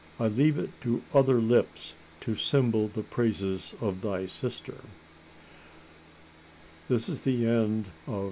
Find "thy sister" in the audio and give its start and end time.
4.01-4.77